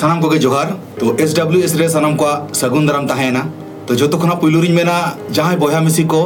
सानाम 0.00 0.20
को 0.20 0.36
जोहार 0.36 0.66
तो 1.00 1.16
एस 1.20 1.34
डब्ल्यू 1.36 1.60
एस 1.62 1.72
सानाम 1.92 2.14
को 2.16 2.26
सगुन 2.54 2.86
दाराम 2.86 3.06
तहेना। 3.06 3.40
तो 3.88 3.94
जो 3.94 4.08
खुना 4.10 4.34
पुलू 4.34 4.60
रिन 4.60 4.72
मेना, 4.72 4.94
जहाँ 5.30 5.56
बया 5.58 5.80
मिसी 5.80 6.04
को 6.04 6.20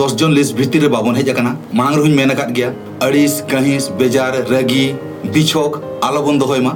दस 0.00 0.14
जन 0.14 0.30
लिस्ट 0.32 0.54
भितर 0.56 0.80
रे 0.80 0.88
बाबन 0.88 1.16
हेज 1.16 1.30
मांग 1.30 1.94
रहुन 1.94 2.10
मेन 2.10 2.32
गया। 2.32 2.68
अड़िस, 3.02 3.40
कहिस, 3.50 3.88
बेजार, 3.98 4.36
रगी, 4.50 4.86
बिछोक 5.26 6.00
आलो 6.04 6.22
बन 6.22 6.38
दोहयमा 6.38 6.72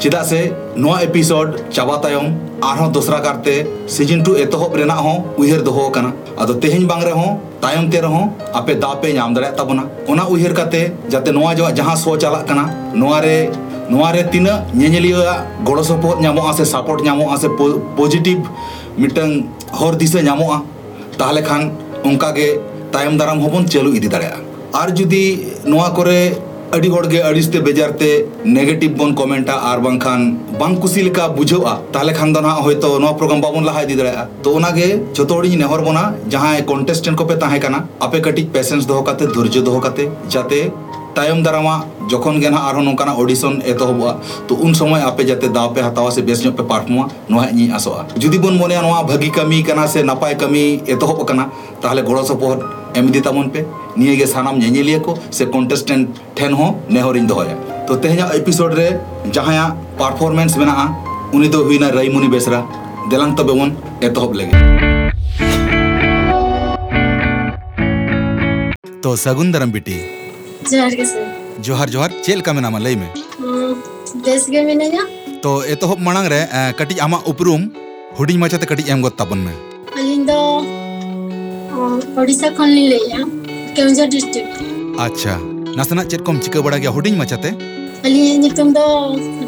चेदा 0.00 0.22
से 0.22 0.40
नोआ 0.76 0.98
एपिसोड 1.00 1.58
चाबा 1.68 1.96
तायम 1.96 2.34
आरहों 2.64 2.90
दोसरा 2.92 3.18
कारते, 3.18 3.54
सीज़न 3.88 4.22
टू 4.22 4.34
एतहब 4.36 4.74
रेना 4.76 4.94
हो, 4.96 5.12
उहर 5.38 5.60
दोहो 5.60 5.88
कना। 5.90 6.12
अदो 6.38 6.54
तेहेन 6.56 6.86
बांग 6.86 7.02
रहो 7.02 7.28
तायम 7.62 7.90
ते 7.90 8.00
रहो 8.00 8.20
आपे 8.54 8.74
दापे 8.76 9.12
नाम 9.12 9.34
दाड़े 9.34 9.48
ताबना। 9.56 9.88
ओना 10.10 10.22
उहर 10.24 10.52
काते, 10.52 10.82
जाते 11.10 11.32
नोआ 11.32 11.54
जो 11.54 11.70
जहाँ 11.72 11.96
शो 11.96 12.16
चला 12.16 12.40
कना। 12.42 12.66
नोआ 12.96 13.20
रे 13.20 13.36
ᱱᱚᱣᱟ 13.90 14.12
ᱨᱮ 14.12 14.22
ᱛᱤᱱᱟᱹᱜ 14.32 14.66
ᱧᱮᱧᱮᱞᱤᱭᱟᱹᱣᱟᱜ 14.74 15.46
ᱜᱚᱲᱚ 15.66 15.82
ᱥᱚᱯᱚᱦᱚᱫ 15.88 16.18
ᱧᱟᱢᱚᱜᱼᱟ 16.24 16.52
ᱥᱮ 16.58 16.64
ᱥᱟᱯᱚᱴ 16.72 17.02
ᱧᱟᱢᱚᱜᱼᱟ 17.06 17.36
ᱥᱮ 17.42 17.48
ᱯᱚᱡᱤᱴᱤᱵᱷ 17.98 18.48
ᱢᱤᱫᱴᱟᱝ 18.98 19.34
ᱦᱚᱨ 19.80 19.92
ᱫᱤᱥᱟᱹ 20.00 20.22
ᱧᱟᱢᱚᱜᱼᱟ 20.28 20.58
ᱛᱟᱦᱚᱞᱮ 21.18 21.42
ᱠᱷᱟᱱ 21.48 21.70
ᱚᱱᱠᱟᱜᱮ 22.08 22.48
ᱛᱟᱭᱚᱢ 22.94 23.14
ᱫᱟᱨᱟᱢ 23.20 23.38
ᱦᱚᱸᱵᱚᱱ 23.44 23.70
ᱪᱟᱹᱞᱩ 23.74 23.94
ᱤᱫᱤ 23.98 24.08
ᱫᱟᱲᱮᱭᱟᱜᱼᱟ 24.14 24.42
ᱟᱨ 24.80 24.88
ᱡᱩᱫᱤ 24.98 25.22
ᱱᱚᱣᱟ 25.72 25.88
ᱠᱚᱨᱮ 25.98 26.18
ᱟᱹᱰᱤ 26.76 26.88
ᱦᱚᱲᱜᱮ 26.94 27.18
ᱟᱹᱲᱤᱥᱛᱮ 27.28 27.58
ᱵᱮᱡᱟᱨᱛᱮ 27.66 28.08
ᱱᱮᱜᱮᱴᱤᱵᱷ 28.56 28.96
ᱵᱚᱱ 29.00 29.14
ᱠᱚᱢᱮᱱᱴᱟ 29.20 29.54
ᱟᱨ 29.70 29.78
ᱵᱟᱝᱠᱷᱟᱱ 29.86 30.24
ᱵᱟᱝ 30.60 30.74
ᱠᱩᱥᱤ 30.82 31.04
ᱞᱮᱠᱟ 31.08 31.28
ᱵᱩᱡᱷᱟᱹᱜᱼᱟ 31.38 31.74
ᱛᱟᱦᱚᱞᱮ 31.94 32.12
ᱠᱷᱟᱱ 32.18 32.32
ᱫᱚ 32.36 32.40
ᱱᱟᱦᱟᱜ 32.46 32.64
ᱦᱚᱭᱛᱚ 32.66 32.90
ᱱᱚᱣᱟ 33.04 33.14
ᱯᱨᱳᱜᱨᱟᱢ 33.20 33.40
ᱵᱟᱵᱚᱱ 33.44 33.64
ᱞᱟᱦᱟ 33.68 33.84
ᱤᱫᱤ 33.86 33.96
ᱫᱟᱲᱮᱭᱟᱜᱼᱟ 34.00 34.24
ᱛᱚ 34.46 34.54
ᱚᱱᱟᱜᱮ 34.60 34.86
ᱡᱚᱛᱚ 35.18 35.38
ᱦᱚᱲᱤᱧ 35.38 35.58
ᱱᱮᱦᱚᱨ 35.62 35.80
ᱵᱚᱱᱟ 35.88 36.04
ᱡᱟᱦᱟᱸᱭ 36.34 36.66
ᱠᱚᱱᱴᱮᱥᱴᱮᱱᱴ 36.72 37.16
ᱠᱚᱯᱮ 37.20 37.34
ᱛᱟᱦᱮᱸ 37.44 37.62
ᱠᱟᱱᱟ 37.66 37.80
ᱟᱯᱮ 38.06 38.18
ᱠᱟᱹᱴᱤᱡ 38.26 38.48
ᱯᱮᱥᱮᱱᱥ 38.56 38.88
ᱫᱚᱦᱚ 38.90 39.04
ᱠᱟᱛᱮ 39.10 39.24
ᱫᱷᱳᱨᱡᱚ 39.36 39.62
ᱫᱚᱦᱚ 39.68 39.80
ᱠᱟᱛᱮ 39.86 40.04
ᱡᱟᱛᱮ 40.36 40.60
तायम 41.16 41.42
दारामा, 41.42 41.74
जखन 42.10 42.38
गे 42.40 42.48
ना 42.50 42.58
आरो 42.60 42.80
नोकाना 42.82 43.12
ऑडिशन 43.14 43.62
एतहबा 43.66 44.10
तो 44.48 44.54
उन 44.56 44.72
दाव 45.50 45.74
पे 45.74 45.80
हतावा 45.80 46.10
से 46.10 46.22
बेस 46.22 46.42
पे 46.46 46.62
पारफॉर्मा 46.62 47.08
नोहा 47.30 47.46
इᱧ 47.48 47.70
आसोआ। 47.72 48.02
जुदी 48.16 48.38
बन 48.38 48.54
मोने 48.54 48.76
भागी 49.04 49.28
कमी, 49.30 49.62
कना 49.62 49.86
से 49.86 50.02
नापाय 50.02 50.34
कमी 50.34 50.64
एतहब 50.88 51.24
कना, 51.28 51.44
ताहले 51.82 52.02
गड़ो 52.02 52.22
सपोहट 52.24 52.96
एम 52.96 53.08
दी 53.10 53.20
ताबन 53.20 53.48
पे 53.48 53.60
गे 54.16 54.26
सानाम 54.26 54.58
ñeñeliya 54.58 54.98
को, 55.00 55.14
से 55.32 55.44
हो 56.52 57.12
दोहया 57.26 57.54
तो 57.86 57.96
तेहኛ 57.96 58.30
एपिसोड 58.32 58.74
परफॉर्मेंस 59.98 60.56
रईमुनी 61.90 62.28
बेसरा, 62.28 62.60
देलांग 63.10 63.36
तबे 63.38 63.52
बन 63.52 63.76
एतहब 64.04 64.32
लेगे। 64.34 64.54
तो 69.02 69.16
सगुन 69.16 69.52
दरम 69.52 69.72
बिटी 69.72 69.96
जोहार 70.70 70.94
गे 70.94 71.04
जोहार 71.62 72.10
चेल 72.24 72.40
का 72.40 72.52
मेनामा 72.52 72.78
लई 72.78 72.96
में। 72.96 73.10
बेस 74.24 74.46
गे 74.50 74.62
मिनाया 74.64 75.04
तो 75.42 75.50
एतहब 75.64 75.98
मांग 76.02 76.26
रे 76.32 76.40
कटी 76.78 76.98
आमा 77.06 77.18
उपरूम 77.28 77.62
हुडिंग 78.18 78.40
माचाते 78.40 78.66
कटी 78.66 78.90
एम 78.92 79.02
गत 79.02 79.16
ताबन 79.18 79.38
में। 79.38 79.52
अलिंग 79.52 80.26
दो 80.26 80.40
ओडिशा 82.20 82.48
खन 82.58 82.68
ली 82.68 82.86
लेया 82.88 83.18
केवंझर 83.76 84.06
डिस्ट्रिक्ट। 84.14 85.00
अच्छा 85.00 85.38
नासना 85.76 86.04
चेत 86.04 86.20
कोम 86.26 86.38
चिका 86.38 86.60
बड़ा 86.60 86.76
गया 86.76 86.90
हुडिंग 86.90 87.18
माचाते 87.18 87.48
अलिंग 88.06 88.40
नितुम 88.42 88.72
दो 88.72 88.86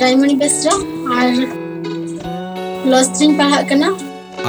रायमणि 0.01 0.35
बेसरा 0.43 0.75
और 1.15 1.27
लॉस्ट्रिंग 2.93 3.39
पढ़ा 3.39 3.63
कना 3.71 3.89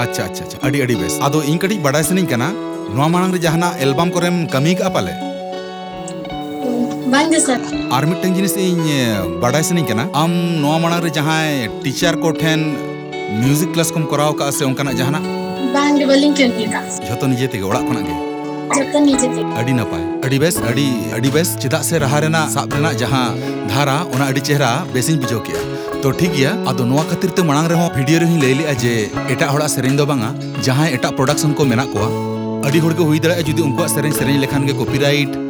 अच्छा 0.02 0.24
अच्छा 0.24 0.44
अच्छा 0.46 0.58
अडी 0.68 0.82
अडी 0.82 0.96
बेस 0.96 1.20
आदो 1.24 1.42
इन 1.44 1.58
बड़ा 1.84 2.02
सनिंग 2.10 2.28
कना 2.28 2.52
नोआ 2.56 3.08
मांग 3.08 3.34
रे 3.34 3.40
जहाना 3.40 3.76
एल्बम 3.82 4.10
कोरेम 4.10 4.46
कमी 4.54 4.76
का 4.76 4.90
मिटन 8.06 8.34
जिनिस 8.34 8.56
इन 8.58 9.40
बड़ा 9.42 9.62
सनिंग 9.62 9.88
कना 9.88 10.04
आम 10.16 10.32
नोआ 10.62 10.78
मांग 10.80 11.04
रे 11.04 11.10
जहाँ 11.18 11.42
टीचर 11.84 12.16
को 12.22 12.32
ठेन 12.42 12.60
म्यूज़िक 13.44 13.72
क्लास 13.74 13.92
का 14.42 14.50
से 14.58 14.66
झतो 17.06 17.28
निजे 17.28 17.48
बेस 20.40 20.58
बेस 21.34 21.56
से 21.90 22.00
रहा 22.00 22.20
साब 22.50 22.74
अड़ी 24.28 24.42
चेहरा 24.42 24.72
बेसिन 24.94 25.20
बुझो 25.20 25.40
तो 26.04 26.12
ठीक 26.20 26.40
ते 27.36 27.44
मणांग 27.44 27.68
रेहो 27.72 27.90
वीडियो 27.98 28.20
रे 28.20 28.26
ही 28.26 28.42
लई 28.42 28.54
लिया 28.62 28.74
जे 28.86 28.96
एटा 29.32 29.48
दो 29.98 30.06
बांगा 30.14 30.34
जहाँ 30.64 30.88
एटा 30.90 31.10
प्रोडक्शन 31.18 31.54
को 31.60 31.66
मेना 31.74 31.86
कोआ 31.96 32.08
अड़ी 32.70 32.80
हड़ 32.80 32.94
के 32.94 33.04
हुई 33.04 33.20
दड़ा 33.26 33.36
जुदी 33.50 33.62
उनको 33.62 33.88
सेरेन 33.96 34.12
सेरेन 34.14 34.40
लेखान 34.40 34.68
के 34.68 34.74
कॉपीराइट 34.84 35.49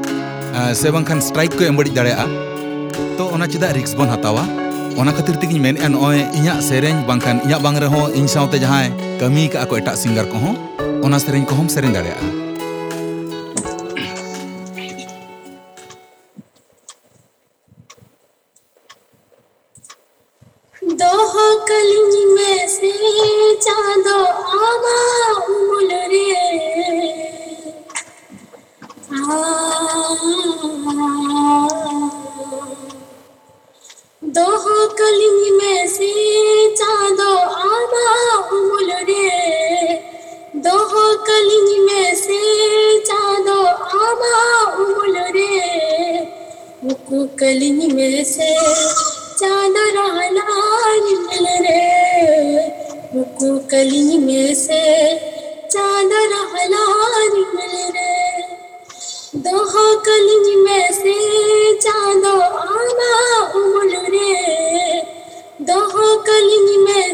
ᱥᱮ 0.74 0.88
ᱵᱟᱝᱠᱷᱟᱱ 0.92 1.22
ᱥᱴᱨᱟᱭᱤᱠ 1.22 1.54
ᱠᱚ 1.58 1.64
ᱮᱢ 1.70 1.76
ᱵᱟᱹᱲᱤᱡ 1.78 1.94
ᱫᱟᱲᱮᱭᱟᱜᱼᱟ 1.94 2.26
ᱛᱚ 3.18 3.24
ᱚᱱᱟ 3.36 3.46
ᱪᱮᱫᱟᱜ 3.48 3.76
ᱨᱤᱠᱥ 3.78 3.94
ᱵᱚᱱ 3.98 4.10
ᱦᱟᱛᱟᱣᱟ 4.10 4.44
ᱚᱱᱟ 5.00 5.12
ᱠᱷᱟᱹᱛᱤᱨ 5.14 5.36
ᱛᱮᱜᱮᱧ 5.42 5.60
ᱢᱮᱱᱮᱫᱼᱟ 5.62 5.90
ᱱᱚᱜᱼᱚᱭ 5.90 6.26
ᱤᱧᱟᱹᱜ 6.38 6.60
ᱥᱮᱨᱮᱧ 6.70 7.06
ᱵᱟᱝᱠᱷᱟᱱ 7.10 7.38
ᱤᱧᱟᱹᱜ 7.46 7.62
ᱵᱟᱝ 7.66 7.78
ᱨᱮᱦᱚᱸ 7.84 8.10
ᱤᱧ 8.18 8.28
ᱥᱟᱶᱛᱮ 8.36 8.58
ᱡᱟᱦᱟᱸᱭ 8.64 8.92
ᱠᱟᱹᱢᱤ 9.20 9.48
ᱠᱟᱜᱼᱟ 9.52 9.70
ᱠᱚ 9.70 9.74
ᱮᱴᱟᱜ 9.82 9.98
ᱥᱤᱝᱜᱟᱨ 10.02 10.26
ᱠᱚᱦᱚᱸ 10.34 10.56
ᱚᱱᱟ 11.06 11.18
ᱥᱮᱨᱮᱧ 11.22 11.46
ᱠᱚᱦᱚᱸᱢ 11.50 11.70
ᱥᱮᱨᱮᱧ 11.70 11.94
ᱫᱟᱲᱮᱭᱟᱜᱼᱟ 11.98 12.28
कलिंग 41.40 41.86
में 41.86 42.16
से 42.16 43.00
चांदो 43.00 43.64
आमा 43.64 44.64
उमुल 44.76 45.18
रे। 45.18 46.20
मुकु 46.84 47.28
कलिंग 47.40 47.92
में 47.92 48.24
से 48.24 48.56
चाँद 49.40 49.74
रहना 49.78 50.46
मिल 51.02 51.48
रे। 51.64 52.68
मुकु 53.16 53.58
कली 53.72 54.18
में 54.18 54.56
से 54.56 54.84
चाँद 55.72 56.14
रहना 56.14 56.86
मिल 57.56 57.78
रे। 57.96 58.42
दोहो 59.36 59.96
कली 60.00 60.56
में 60.56 60.94
से 60.94 61.18
चाँद 61.74 62.26
आना 62.26 63.40
उमल 63.56 63.96
रे। 63.96 65.02
दोहो 65.62 66.18
कली 66.18 66.78
में 66.78 67.14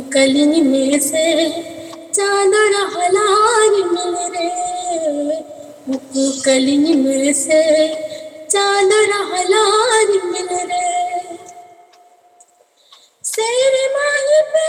कलिंग 0.00 0.66
में 0.66 1.00
से 1.00 1.48
चादर 2.14 2.70
रहला 2.72 3.26
मिल 3.68 4.16
रे। 4.34 5.40
मुकु 5.88 6.42
कलिंग 6.44 7.04
में 7.04 7.32
से 7.32 7.88
चादर 8.50 9.06
रहला 9.08 9.64
मिल 10.24 10.48
रे। 10.52 10.82
शेर 13.24 13.74
माही 13.96 14.40
पे 14.54 14.66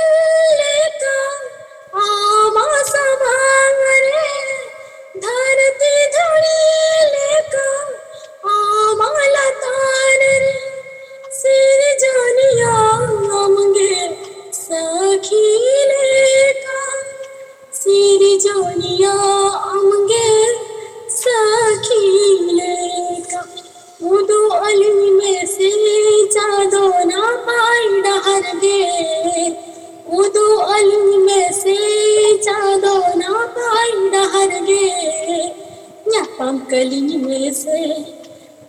से। 37.64 37.82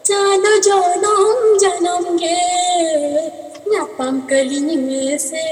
चाँद 0.05 0.44
जो 0.64 0.79
नम 1.02 1.58
जन्म 1.58 2.17
गे 2.17 2.41
नपम 3.69 4.20
कली 4.31 4.76
में 4.76 5.19
से। 5.19 5.44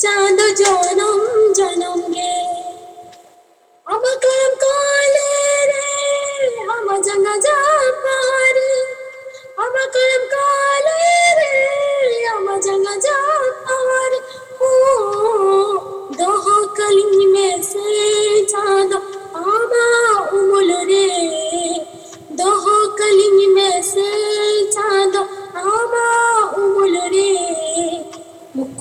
चाँद 0.00 0.40
जो 0.58 0.72
नम 0.98 1.52
जन्म 1.52 2.00
गे 2.12 2.32
हम 3.86 4.02
करम 4.24 4.54
को 4.62 4.72
ले 5.14 5.66
रे 5.70 6.62
हम 6.68 6.96
जंग 7.02 7.26
जा 7.42 7.58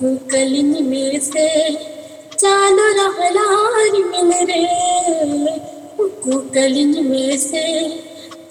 गलिन 0.03 0.71
में 0.85 1.19
से 1.19 1.47
चालो 2.33 2.87
रहलार 2.97 3.91
मिल 4.05 4.31
रे। 4.49 4.61
उकु 6.03 6.37
गलिन 6.55 6.93
में 7.07 7.37
से 7.37 7.65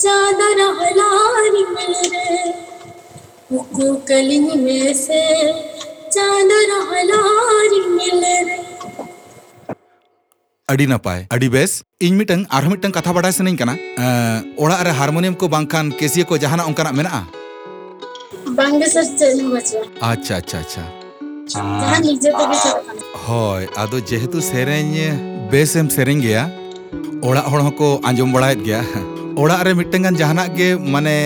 चालो 0.00 0.48
रहलार 0.60 1.50
मिल 1.52 1.94
रे। 2.12 2.52
उकु 3.56 3.92
गलिन 4.08 4.46
में 4.60 4.94
से 4.94 5.22
चालो 6.12 6.60
रहलार 6.72 7.74
मिल 7.88 8.24
रे। 8.24 8.58
अड़ी 10.68 10.86
नपाय 10.86 11.26
अड़ी 11.32 11.48
बेस 11.48 11.82
इन 12.02 12.14
मिटन 12.14 12.46
आर 12.52 12.68
मिटन 12.68 12.90
कथा 12.90 13.12
बाडा 13.12 13.30
सनी 13.30 13.56
कना। 13.56 13.72
ओड़ा 14.64 14.80
रे 14.82 14.90
हारमोनियम 14.90 15.34
को 15.34 15.48
बांखान 15.48 15.90
केसी 15.90 16.22
को 16.22 16.38
जहाना 16.38 16.62
अंकना 16.62 16.92
मेना? 16.92 17.26
बांगे 18.48 18.86
सर 18.88 19.04
चेन 19.04 19.46
मचवा 19.46 20.10
अच्छा 20.10 20.36
अच्छा 20.36 20.58
अच्छा। 20.58 20.99
ᱡᱟᱦᱟᱱ 21.54 22.02
ᱤᱡᱽᱡᱚᱛ 22.12 22.34
ᱜᱮ 22.50 22.56
ᱪᱟᱞᱟᱜ 22.64 22.84
ᱠᱟᱱᱟ 22.86 23.02
ᱦᱳᱭ 23.26 23.62
ᱟᱫᱚ 23.82 23.96
ᱡᱮᱦᱮᱛᱩ 24.10 24.38
ᱥᱮᱨᱮᱧ 24.50 24.98
ᱵᱮᱥᱮᱢ 25.52 25.86
ᱥᱮᱨᱮᱧ 25.96 26.20
ᱜᱮᱭᱟ 26.26 26.44
ᱚᱲᱟᱜ 27.28 27.46
ᱦᱚᱲ 27.50 27.60
ᱦᱚᱸᱠᱚ 27.66 27.88
ᱟᱸᱡᱚᱢ 28.08 28.30
ᱵᱟᱲᱟᱭᱮᱫ 28.34 28.60
ᱜᱮᱭᱟ 28.68 28.82
ᱚᱲᱟᱜ 29.42 29.64
ᱨᱮ 29.66 29.72
ᱢᱤᱫᱴᱟᱝ 29.80 30.04
ᱜᱟᱱ 30.06 30.16
ᱡᱟᱦᱟᱱᱟᱜ 30.20 30.48
ᱜᱮ 30.58 30.68
ᱢᱟᱱᱮ 30.94 31.16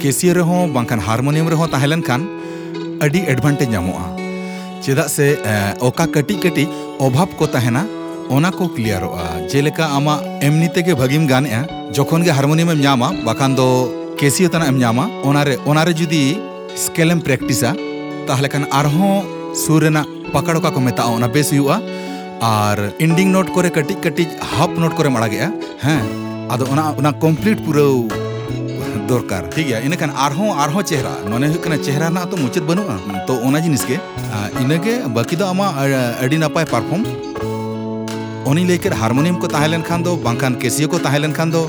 ᱠᱮᱥᱤᱭᱳ 0.00 0.32
ᱨᱮᱦᱚᱸ 0.38 0.72
ᱵᱟᱝᱠᱷᱟᱱ 0.76 1.00
ᱦᱟᱨᱢᱳᱱᱤᱭᱟᱢ 1.06 1.50
ᱨᱮᱦᱚᱸ 1.54 1.70
ᱛᱟᱦᱮᱸ 1.74 1.90
ᱞᱮᱱᱠᱷᱟᱱ 1.94 2.22
ᱟᱹᱰᱤ 3.04 3.20
ᱮᱰᱵᱷᱟᱱᱴᱮᱡᱽ 3.32 3.68
ᱧᱟᱢᱚᱜᱼᱟ 3.74 4.06
ᱪᱮᱫᱟᱜ 4.84 5.08
ᱥᱮ 5.16 5.26
ᱚᱠᱟ 5.88 6.04
ᱠᱟᱹᱴᱤᱡ 6.14 6.38
ᱠᱟᱹᱴᱤᱡ 6.44 6.68
ᱚᱵᱷᱟᱵᱽ 7.06 7.30
ᱠᱚ 7.38 7.46
ᱛᱟᱦᱮᱱᱟ 7.54 7.82
ᱚᱱᱟ 8.36 8.50
ᱠᱚ 8.58 8.64
ᱠᱞᱤᱭᱟᱨᱚᱜᱼᱟ 8.74 9.24
ᱡᱮᱞᱮᱠᱟ 9.52 9.84
ᱟᱢᱟᱜ 9.96 10.20
ᱮᱢᱱᱤ 10.46 10.68
ᱛᱮᱜᱮ 10.74 10.92
ᱵᱷᱟᱹᱜᱤᱢ 11.00 11.24
ᱜᱟᱱᱮᱜᱼᱟ 11.32 11.62
ᱡᱚᱠᱷᱚᱱ 11.96 12.24
ᱜᱮ 12.26 12.32
ᱦᱟᱨᱢᱳᱱᱤᱭᱟᱢᱮᱢ 12.38 12.80
ᱧᱟᱢᱟ 12.86 13.08
ᱵᱟᱠᱷᱟᱱ 13.28 13.56
ᱫᱚ 13.58 13.68
ᱠᱮᱥᱤᱭᱳ 14.20 14.48
ᱛᱟᱱᱟᱜ 14.52 14.68
ᱮᱢ 14.72 14.78
ᱧᱟᱢᱟ 14.84 15.04
ᱚᱱᱟᱨᱮ 15.28 15.54
ᱚᱱᱟᱨᱮ 15.70 15.92
ᱡᱩᱫᱤ 16.00 16.22
ᱥᱠᱮᱞᱮᱢ 16.84 17.20
ᱯᱨᱮᱠᱴᱤᱥᱟ 17.26 17.70
ᱛᱟᱦᱞᱮ 18.28 18.48
ᱠᱷᱟᱱ 18.54 18.64
ᱟᱨᱦᱚᱸ 18.80 19.28
ᱥᱩᱨ 19.62 19.80
ᱨᱮᱱᱟᱜ 19.84 20.06
ᱯᱟᱠᱟᱲᱚᱠᱟ 20.34 20.70
ᱠᱚ 20.74 20.80
ᱢᱮᱛᱟᱜᱼᱟ 20.88 21.14
ᱚᱱᱟ 21.18 21.28
ᱵᱮᱥ 21.36 21.50
ᱦᱩᱭᱩᱜᱼᱟ 21.54 21.76
ᱟᱨ 22.50 22.76
ᱮᱱᱰᱤᱝ 23.04 23.30
ᱱᱳᱴ 23.36 23.48
ᱠᱚᱨᱮ 23.56 23.70
ᱠᱟᱹᱴᱤᱡ 23.76 23.98
ᱠᱟᱹᱴᱤᱡ 24.04 24.28
ᱦᱟᱯ 24.56 24.72
ᱱᱳᱴ 24.82 24.94
ᱠᱚᱨᱮᱢ 24.98 25.16
ᱟᱲᱟᱜᱮᱜᱼᱟ 25.20 25.48
ᱦᱮᱸ 25.84 26.04
ᱟᱫᱚ 26.52 26.64
ᱚᱱᱟ 26.74 26.84
ᱚᱱᱟ 27.00 27.12
ᱠᱚᱢᱯᱞᱤᱴ 27.24 27.58
ᱯᱩᱨᱟᱹᱣ 27.66 27.94
ᱫᱚᱨᱠᱟᱨ 29.10 29.42
ᱴᱷᱤᱠ 29.54 29.66
ᱜᱮᱭᱟ 29.70 29.80
ᱤᱱᱟᱹᱠᱷᱟᱱ 29.88 30.12
ᱟᱨᱦᱚᱸ 30.26 30.52
ᱟᱨᱦᱚᱸ 30.64 30.84
ᱪᱮᱦᱨᱟ 30.90 31.14
ᱢᱚᱱᱮ 31.32 31.46
ᱦᱩᱭᱩᱜ 31.50 31.62
ᱠᱟᱱᱟ 31.66 31.78
ᱪᱮᱦᱨᱟ 31.88 32.06
ᱨᱮᱱᱟᱜ 32.10 32.30
ᱛᱚ 32.32 32.36
ᱢᱩᱪᱟᱹᱫ 32.44 32.64
ᱵᱟᱹᱱᱩᱜᱼᱟ 32.70 32.96
ᱛᱚ 33.30 33.34
ᱚᱱᱟ 33.48 33.60
ᱡᱤᱱᱤᱥ 33.66 33.84
ᱜᱮ 33.90 33.98
ᱤᱱᱟᱹᱜᱮ 34.64 34.92
ᱵᱟᱹᱠᱤ 35.18 35.38
ᱫᱚ 35.42 35.46
ᱟᱢᱟᱜ 35.52 35.80
ᱟᱹᱰᱤ 36.24 36.38
ᱱᱟᱯᱟᱭ 36.44 36.66
ᱯᱟᱨᱯᱷᱚᱨᱢ 36.74 37.02
ᱩᱱᱤ 38.50 38.64
ᱞᱟᱹᱭ 38.70 38.78
ᱠᱮᱫ 38.84 38.94
ᱦᱟᱨᱢᱳᱱᱤᱭᱟᱢ 39.02 39.38
ᱠᱚ 39.44 39.52
ᱛᱟᱦᱮᱸ 39.56 39.70
ᱞᱮᱱᱠᱷᱟᱱ 39.74 40.04
ᱫᱚ 40.08 40.12
ᱵᱟᱝᱠᱷᱟᱱ 40.26 40.58
ᱠᱮᱥᱤᱭᱳ 40.64 40.90
ᱠᱚ 40.94 40.98
ᱛᱟᱦᱮᱸ 41.06 41.22
ᱞᱮᱱᱠᱷᱟᱱ 41.26 41.54
ᱫᱚ 41.56 41.62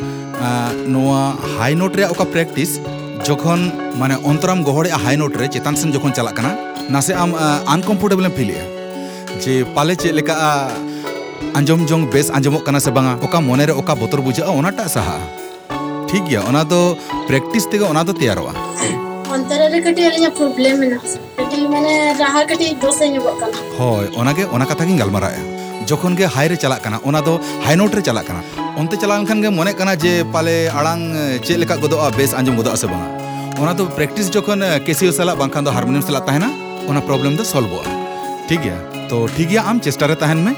ᱱᱚᱣᱟ 0.96 1.20
ᱦᱟᱭ 1.58 1.72
ᱱᱳᱴ 1.82 1.96
ᱨᱮᱭᱟᱜ 2.00 2.16
ᱚᱠᱟ 2.16 2.26
ᱯᱨᱮᱠᱴᱤᱥ 2.36 2.72
ᱡᱚᱠᱷᱚᱱ 3.28 3.62
ᱢᱟᱱᱮ 4.02 4.16
ᱚᱱᱛᱚᱨᱟᱢ 4.30 4.64
ᱜᱚᱦᱚᱲᱮᱜᱼᱟ 4.68 4.98
ᱦᱟᱭ 5.04 5.16
ᱱᱳᱴ 5.22 5.36
ᱨᱮ 5.42 5.48
ᱪᱮᱛᱟᱱ 5.54 5.76
ᱥᱮᱱ 5.82 5.92
ᱡᱚᱠᱷᱚᱱ 5.96 6.14
ᱪᱟᱞᱟᱜ 6.18 6.36
ᱠᱟᱱᱟ 6.40 6.52
ᱱᱟᱥᱮ 6.96 7.12
ᱟᱢ 7.24 7.32
ᱟᱱᱠᱚᱢᱯᱷᱳᱨᱴᱮᱵᱚᱞ 7.76 8.28
ᱮᱢ 8.30 8.36
ᱯᱷᱤᱞᱮᱜᱼᱟ 8.40 8.66
ᱡᱮ 9.44 9.54
ᱯᱟᱞᱮ 9.76 9.94
ᱪᱮᱫ 10.02 10.16
ᱞᱮᱠᱟ 10.20 10.36
ᱟᱸᱡᱚᱢ 11.60 11.86
ᱡᱚᱝ 11.92 12.04
ᱵᱮᱥ 12.16 12.28
ᱟᱸᱡᱚᱢᱚᱜ 12.38 12.64
ᱠᱟᱱᱟ 12.68 12.80
ᱥᱮ 12.86 12.92
ᱵᱟᱝᱟ 12.98 13.14
ᱚᱠᱟ 13.28 13.40
ᱢᱚᱱᱮᱨᱮ 13.50 13.74
ᱚᱠᱟ 13.82 13.94
ᱵᱚᱛᱚᱨ 14.02 14.20
ᱵᱩᱡᱷᱟᱹᱜᱼᱟ 14.28 14.52
ᱚᱱᱟᱴᱟᱜ 14.60 14.90
ᱥᱟᱦᱟᱜᱼᱟ 14.96 15.28
ᱴᱷᱤᱠ 16.12 16.24
ᱜᱮᱭᱟ 16.32 16.42
ᱚᱱᱟ 16.52 16.64
ᱫᱚ 16.74 16.82
ᱯᱨᱮᱠᱴᱤᱥ 17.30 17.68
ᱛᱮᱜᱮ 17.72 17.86
ᱚᱱᱟ 17.94 18.04
ᱫᱚ 18.10 18.14
ᱛᱮᱭᱟᱨᱚᱜᱼᱟ 18.22 18.54
ᱚᱱᱛᱚᱨᱟ 19.36 19.66
ᱨᱮ 19.76 19.80
ᱠᱟᱹᱴᱤᱡ 19.88 20.08
ᱟᱹᱞᱤᱧᱟᱜ 20.10 20.36
ᱯᱨᱚᱵᱞᱮᱢ 20.42 20.76
ᱢᱮᱱᱟᱜᱼᱟ 20.84 21.18
ᱠᱟᱹᱴᱤᱡ 21.40 21.64
ᱢᱟᱱᱮ 21.76 21.94
ᱨᱟᱦᱟ 22.24 22.42
ᱠᱟᱹᱴᱤᱡ 22.52 22.76
ᱫᱚᱥᱮ 22.84 23.06
ᱧᱚᱜᱚᱜ 23.14 23.40
ᱠᱟᱱᱟ 23.44 23.58
ᱦᱳᱭ 23.80 24.06
ᱚᱱᱟᱜᱮ 24.24 24.44
ᱚᱱᱟ 24.58 24.66
ᱠᱟᱛᱷᱟ 24.72 24.90
ᱜᱤᱧ 24.90 25.00
ᱜᱟᱞᱢᱟᱨᱟᱜᱼᱟ 25.04 25.42
ᱡᱚᱠᱷᱚᱱ 25.92 26.20
ᱜᱮ 26.20 26.28
ᱦᱟᱭ 26.36 26.48
ᱨᱮ 26.54 26.58
ᱪᱟᱞᱟᱜ 26.66 26.84
ᱠᱟᱱᱟ 26.86 27.00
ᱚᱱᱟ 27.12 27.22
ᱫᱚ 27.30 27.34
ᱦᱟᱭ 27.68 27.76
ᱱᱳᱴ 27.82 27.96
ᱨᱮ 28.00 28.04
ᱪᱟᱞᱟᱜ 28.10 28.28
ᱠᱟᱱᱟ 28.32 28.42
ᱚᱱᱛᱮ 28.76 28.96
ᱪᱟᱞᱟᱣ 28.98 29.18
ᱞᱮᱱᱠᱷᱟᱱ 29.22 29.42
ᱜᱮ 29.44 29.50
ᱢᱚᱱᱮᱜ 29.58 29.76
ᱠᱟᱱᱟ 29.78 29.94
ᱡᱮ 30.04 30.14
ᱯᱟᱞᱮ 30.34 30.56
ᱟᱲᱟᱝ 30.80 31.04
ᱪᱮᱫ 31.46 31.58
ᱞᱮᱠᱟ 31.62 31.76
ᱜᱚᱫᱚᱜᱼᱟ 31.84 32.08
ᱵᱮᱥ 32.18 32.32
ᱟᱸᱡᱚᱢ 32.40 32.56
ᱜᱚᱫᱚᱜᱼᱟ 32.60 32.78
ᱥᱮ 32.82 32.88
ᱵᱟᱝᱟ 32.92 33.10
ᱚᱱᱟ 33.62 33.74
ᱫᱚ 33.80 33.86
ᱯᱨᱮᱠᱴᱤᱥ 33.98 34.32
ᱡᱚᱠᱷᱚᱱ 34.36 34.64
ᱠᱮᱥᱤᱭᱳ 34.86 35.12
ᱥᱟᱞᱟᱜ 35.18 35.38
ᱵᱟᱝᱠᱷᱟᱱ 35.42 35.66
ᱫᱚ 35.68 35.72
ᱦᱟᱨᱢᱳᱱᱤᱭᱟᱢ 35.76 36.06
ᱥᱟᱞᱟᱜ 36.08 36.26
ᱛᱟᱦᱮᱱᱟ 36.30 36.50
ᱚᱱᱟ 36.90 37.02
ᱯᱨᱚᱵᱞᱮᱢ 37.10 37.38
ᱫᱚ 37.40 37.44
ᱥᱚᱞᱵᱷᱚᱜᱼᱟ 37.54 37.94
ᱴᱷᱤᱠ 38.50 38.66
ᱜᱮᱭᱟ 38.66 38.80
ᱛᱚ 39.12 39.20
ᱴᱷᱤᱠ 39.36 39.50
ᱜᱮᱭᱟ 39.52 39.66
ᱟᱢ 39.72 39.80
ᱪᱮᱥᱴᱟ 39.88 40.10
ᱨᱮ 40.12 40.16
ᱛᱟᱦᱮᱱ 40.24 40.42
ᱢᱮ 40.48 40.54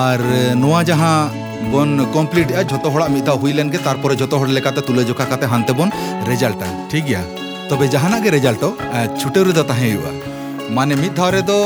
ᱟᱨ 0.00 0.18
ᱱᱚᱣᱟ 0.64 0.80
ᱡᱟᱦᱟᱸ 0.90 1.30
ᱵᱚᱱ 1.74 1.94
ᱠᱚᱢᱯᱞᱤᱴᱮᱜᱼᱟ 2.16 2.66
ᱡᱷᱚᱛᱚ 2.72 2.94
ᱦᱚᱲᱟᱜ 2.96 3.14
ᱢᱤᱫ 3.16 3.24
ᱫᱷᱟᱣ 3.30 3.38
ᱦᱩᱭ 3.44 3.52
ᱞᱮᱱᱜᱮ 3.58 3.78
ᱛᱟᱨᱯᱚᱨᱮ 3.86 4.16
ᱡᱷᱚᱛᱚ 4.22 4.42
ᱦᱚᱲ 4.42 4.50
ᱞᱮᱠᱟᱛᱮ 4.58 4.82
ᱛᱩᱞᱟᱹᱡᱚᱠᱷᱟ 4.90 5.30
ᱠᱟᱛᱮ 5.32 5.46
ᱦᱟᱱᱛᱮ 5.54 5.72
ᱵᱚᱱ 5.80 5.96
ᱨᱮᱡᱟᱞᱴᱟ 6.30 6.74
ᱴᱷᱤᱠ 6.94 7.06
ᱜᱮᱭᱟ 7.10 7.24
ᱛᱚᱵᱮ 7.70 7.86
ᱡᱟᱦᱟᱱᱟᱜ 7.96 8.26
ᱜᱮ 8.26 8.36
ᱨᱮᱡᱟᱞᱴᱚ 8.38 8.70
ᱪᱷᱩᱴᱟᱹᱣ 9.20 9.48
ᱨᱮᱫᱚ 9.50 9.64
ᱛᱟᱦᱮᱸ 9.72 9.90
ᱦᱩᱭᱩᱜᱼᱟ 9.90 10.12
ᱢᱟᱱᱮ 10.78 10.94
ᱢᱤᱫ 11.02 11.12
ᱫᱷᱟᱣ 11.18 11.30
ᱨᱮᱫᱚ 11.38 11.58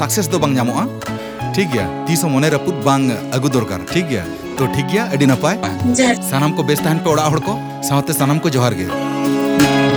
ᱥᱟᱠᱥᱮᱥ 0.00 0.30
ᱫᱚ 0.34 0.38
ᱵᱟᱝ 0.44 0.54
ᱧᱟᱢᱚᱜᱼᱟ 0.58 0.84
ᱴᱷᱤᱠ 1.56 1.72
ᱜᱮᱭᱟ 1.74 1.86
ᱛᱤᱥ 2.06 2.22
ᱦᱚᱸ 2.24 2.32
ᱢᱚᱱᱮ 2.36 2.48
ᱨᱟᱹᱯᱩᱫ 2.56 2.76
ᱵᱟᱝ 2.88 3.06
ᱟᱹᱜᱩ 3.38 3.50
ᱫᱚᱨᱠᱟᱨ 3.56 3.80
ᱴᱷᱤᱠ 3.94 4.06
ᱜᱮᱭᱟ 4.12 4.24
तो 4.58 4.66
ठीक 4.66 4.94
है 4.94 5.08
सामम 6.22 6.52
को 6.52 6.62
बेस्त 6.62 6.86
पे 6.98 7.10
उड़ा 7.10 7.22
को 7.40 7.58
साथ 7.82 8.12
सनाम 8.14 8.38
को 8.38 8.50
जोहार 8.50 8.74
जोहारे 8.74 9.87